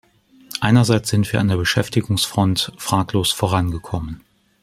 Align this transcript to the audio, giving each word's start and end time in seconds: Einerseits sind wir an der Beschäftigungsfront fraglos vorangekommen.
Einerseits 0.61 1.09
sind 1.11 1.31
wir 1.31 1.39
an 1.39 1.47
der 1.49 1.57
Beschäftigungsfront 1.57 2.71
fraglos 2.75 3.29
vorangekommen. 3.31 4.21